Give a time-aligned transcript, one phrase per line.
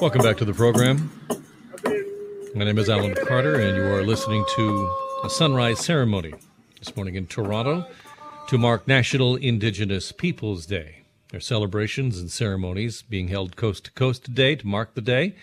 [0.00, 1.10] Welcome back to the program.
[2.54, 4.92] My name is Alan Carter, and you are listening to
[5.24, 6.34] a sunrise ceremony
[6.78, 7.86] this morning in Toronto
[8.48, 11.04] to mark National Indigenous Peoples Day.
[11.30, 15.36] There are celebrations and ceremonies being held coast to coast today to mark the day.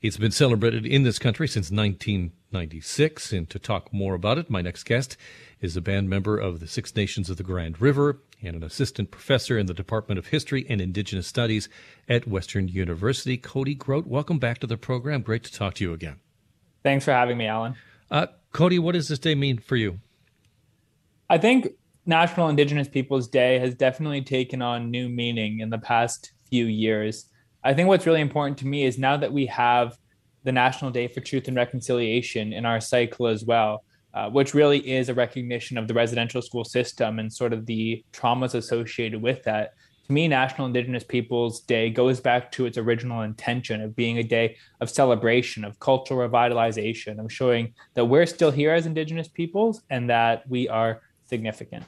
[0.00, 3.32] It's been celebrated in this country since 1996.
[3.34, 5.18] And to talk more about it, my next guest
[5.60, 9.10] is a band member of the Six Nations of the Grand River and an assistant
[9.10, 11.68] professor in the Department of History and Indigenous Studies
[12.08, 13.36] at Western University.
[13.36, 15.20] Cody Groat, welcome back to the program.
[15.20, 16.16] Great to talk to you again.
[16.82, 17.76] Thanks for having me, Alan.
[18.10, 20.00] Uh, Cody, what does this day mean for you?
[21.28, 21.72] I think
[22.08, 27.28] National Indigenous Peoples Day has definitely taken on new meaning in the past few years.
[27.64, 29.98] I think what's really important to me is now that we have
[30.44, 33.82] the National Day for Truth and Reconciliation in our cycle as well,
[34.14, 38.04] uh, which really is a recognition of the residential school system and sort of the
[38.12, 39.72] traumas associated with that.
[40.06, 44.22] To me, National Indigenous Peoples Day goes back to its original intention of being a
[44.22, 49.82] day of celebration, of cultural revitalization, of showing that we're still here as Indigenous peoples
[49.90, 51.82] and that we are significant.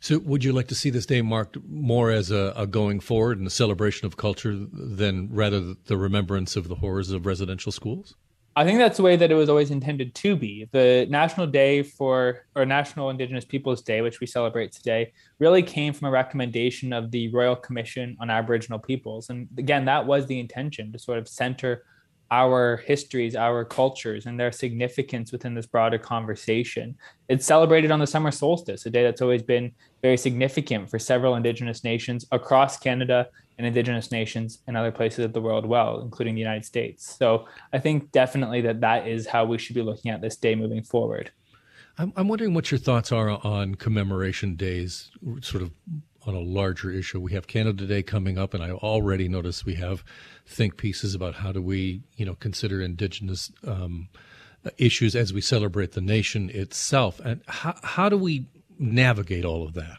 [0.00, 3.38] So, would you like to see this day marked more as a, a, going forward
[3.38, 8.14] and a celebration of culture than rather the remembrance of the horrors of residential schools?
[8.56, 10.68] I think that's the way that it was always intended to be.
[10.70, 15.92] The National Day for, or National Indigenous Peoples Day, which we celebrate today, really came
[15.92, 19.28] from a recommendation of the Royal Commission on Aboriginal Peoples.
[19.28, 21.82] And again, that was the intention to sort of center
[22.30, 26.96] our histories, our cultures, and their significance within this broader conversation.
[27.28, 29.72] It's celebrated on the summer solstice, a day that's always been
[30.02, 35.32] very significant for several Indigenous nations across Canada and Indigenous nations in other places of
[35.32, 37.16] the world, well, including the United States.
[37.16, 40.54] So I think definitely that that is how we should be looking at this day
[40.54, 41.30] moving forward.
[41.98, 45.70] I'm, I'm wondering what your thoughts are on commemoration days, sort of
[46.26, 47.20] on a larger issue.
[47.20, 50.04] We have Canada Day coming up, and I already notice we have
[50.46, 54.08] think pieces about how do we, you know, consider Indigenous um,
[54.78, 58.46] issues as we celebrate the nation itself, and how how do we
[58.78, 59.98] navigate all of that?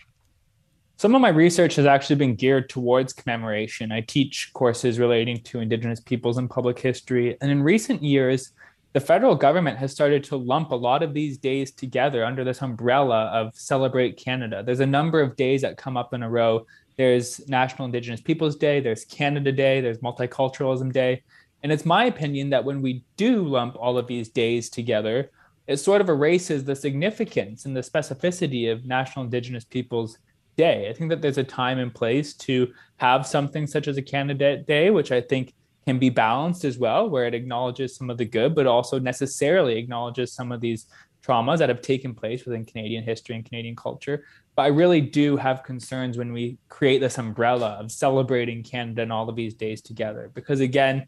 [0.98, 3.92] Some of my research has actually been geared towards commemoration.
[3.92, 8.54] I teach courses relating to Indigenous peoples and public history, and in recent years
[8.96, 12.62] the federal government has started to lump a lot of these days together under this
[12.62, 14.64] umbrella of Celebrate Canada.
[14.64, 16.66] There's a number of days that come up in a row.
[16.96, 21.24] There's National Indigenous Peoples Day, there's Canada Day, there's Multiculturalism Day.
[21.62, 25.30] And it's my opinion that when we do lump all of these days together,
[25.68, 30.20] it sort of erases the significance and the specificity of National Indigenous Peoples
[30.56, 30.90] Day.
[30.90, 34.56] I think that there's a time and place to have something such as a Canada
[34.56, 35.54] Day, which I think
[35.86, 39.78] can be balanced as well, where it acknowledges some of the good, but also necessarily
[39.78, 40.88] acknowledges some of these
[41.26, 44.26] traumas that have taken place within Canadian history and Canadian culture.
[44.56, 49.12] But I really do have concerns when we create this umbrella of celebrating Canada and
[49.12, 50.32] all of these days together.
[50.34, 51.08] Because again,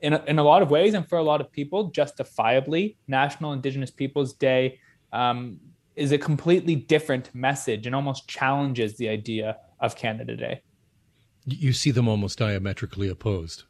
[0.00, 3.52] in a, in a lot of ways, and for a lot of people, justifiably, National
[3.52, 4.78] Indigenous Peoples Day
[5.12, 5.58] um,
[5.96, 10.60] is a completely different message and almost challenges the idea of Canada Day.
[11.44, 13.64] You see them almost diametrically opposed.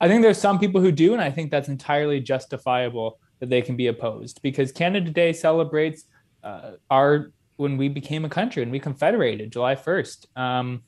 [0.00, 3.62] I think there's some people who do, and I think that's entirely justifiable that they
[3.62, 6.04] can be opposed because Canada Day celebrates
[6.42, 10.38] uh, our when we became a country and we confederated July 1st.
[10.38, 10.82] Um,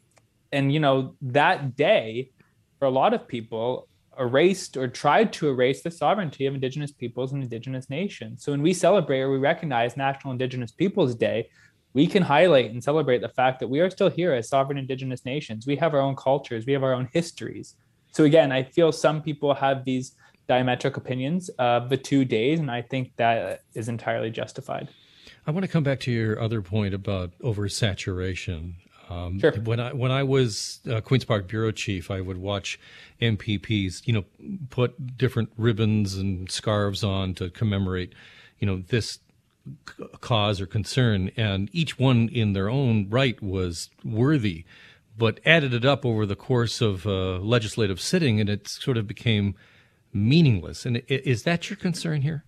[0.53, 2.31] and you know that day
[2.79, 3.89] for a lot of people
[4.19, 8.43] erased or tried to erase the sovereignty of indigenous peoples and indigenous nations.
[8.43, 11.49] So when we celebrate or we recognize National Indigenous Peoples Day,
[11.95, 15.25] we can highlight and celebrate the fact that we are still here as sovereign indigenous
[15.25, 15.67] nations.
[15.67, 17.77] We have our own cultures, we have our own histories.
[18.13, 20.13] So again, I feel some people have these
[20.49, 24.89] diametric opinions of the two days, and I think that is entirely justified.
[25.47, 28.75] I want to come back to your other point about oversaturation.
[29.11, 29.53] Um, sure.
[29.53, 32.79] When I when I was uh, Queens Park bureau chief, I would watch
[33.23, 34.25] MPPs, you know,
[34.69, 38.15] put different ribbons and scarves on to commemorate,
[38.59, 39.21] you know, this
[40.21, 44.65] cause or concern, and each one in their own right was worthy
[45.19, 49.07] but added it up over the course of a legislative sitting, and it sort of
[49.07, 49.57] became
[50.13, 50.87] meaningless.
[50.87, 52.45] And is that your concern here?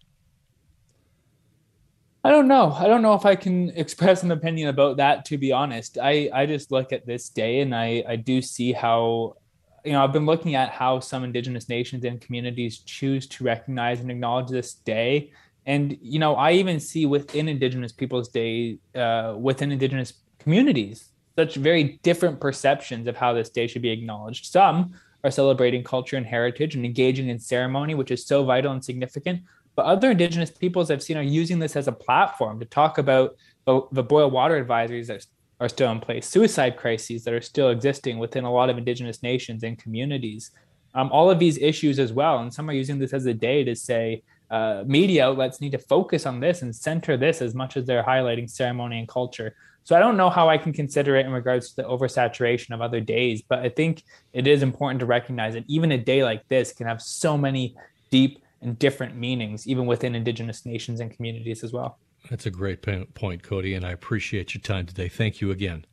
[2.22, 2.72] I don't know.
[2.72, 5.98] I don't know if I can express an opinion about that, to be honest.
[6.00, 9.36] I, I just look at this day and I, I do see how,
[9.84, 14.00] you know, I've been looking at how some Indigenous nations and communities choose to recognize
[14.00, 15.32] and acknowledge this day.
[15.66, 21.56] And, you know, I even see within Indigenous Peoples Day, uh, within Indigenous communities, such
[21.56, 24.46] very different perceptions of how this day should be acknowledged.
[24.46, 24.92] Some
[25.24, 29.40] are celebrating culture and heritage and engaging in ceremony, which is so vital and significant.
[29.76, 33.36] But other Indigenous peoples I've seen are using this as a platform to talk about
[33.66, 35.24] the, the boil water advisories that
[35.60, 39.22] are still in place, suicide crises that are still existing within a lot of Indigenous
[39.22, 40.50] nations and communities.
[40.94, 42.40] Um, all of these issues as well.
[42.40, 45.78] And some are using this as a day to say uh, media outlets need to
[45.78, 49.54] focus on this and center this as much as they're highlighting ceremony and culture.
[49.84, 52.80] So I don't know how I can consider it in regards to the oversaturation of
[52.80, 56.46] other days, but I think it is important to recognize that even a day like
[56.48, 57.74] this can have so many
[58.10, 61.98] deep and different meanings, even within Indigenous nations and communities as well.
[62.28, 62.82] That's a great
[63.14, 65.08] point, Cody, and I appreciate your time today.
[65.08, 65.86] Thank you again.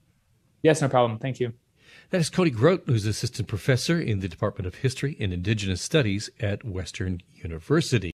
[0.61, 1.17] Yes, no problem.
[1.19, 1.53] Thank you.
[2.09, 6.29] That is Cody Groat, who's assistant professor in the Department of History and Indigenous Studies
[6.39, 8.13] at Western University.